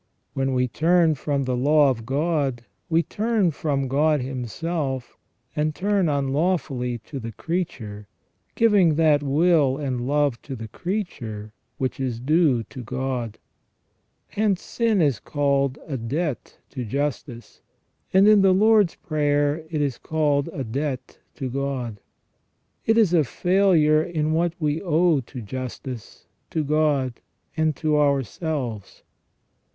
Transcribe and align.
When 0.33 0.55
we 0.55 0.67
turn 0.67 1.13
from 1.13 1.43
the 1.43 1.55
law 1.55 1.91
of 1.91 2.07
God, 2.07 2.65
we 2.89 3.03
turn 3.03 3.51
from 3.51 3.87
God 3.87 4.19
Himself 4.19 5.15
and 5.55 5.75
turn 5.75 6.09
unlawfully 6.09 6.97
to 7.05 7.19
the 7.19 7.33
creature, 7.33 8.07
giving 8.55 8.95
that 8.95 9.21
will 9.21 9.77
and 9.77 10.07
love 10.07 10.41
to 10.41 10.55
the 10.55 10.67
creature 10.67 11.53
which 11.77 11.99
is 11.99 12.19
due 12.19 12.63
to 12.63 12.81
God. 12.81 13.37
Hence 14.29 14.63
sin 14.63 15.01
is 15.03 15.19
called 15.19 15.77
a 15.85 15.97
debt 15.97 16.57
to 16.71 16.83
justice, 16.83 17.61
and 18.11 18.27
in 18.27 18.41
the 18.41 18.55
Lord's 18.55 18.95
Prayer 18.95 19.63
it 19.69 19.81
is 19.83 19.99
called 19.99 20.49
a 20.51 20.63
debt 20.63 21.19
to 21.35 21.47
God. 21.47 21.99
It 22.87 22.97
is 22.97 23.13
a 23.13 23.23
failure 23.23 24.01
in 24.01 24.31
what 24.33 24.53
we 24.59 24.81
owe 24.81 25.19
to 25.19 25.41
justice, 25.43 26.25
to 26.49 26.63
God, 26.63 27.21
and 27.55 27.75
to 27.75 27.99
ourselves. 27.99 29.03